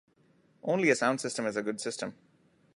[0.63, 2.15] Only a sound system is a good system.